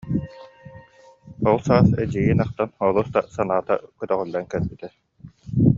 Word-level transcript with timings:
Ол 1.49 1.57
саас 1.67 1.89
эдьиийин 2.03 2.41
аахтан 2.45 2.69
олус 2.87 3.07
да 3.15 3.21
санаата 3.35 3.75
көтөҕүллэн 3.99 4.45
кэлбитэ 4.51 4.87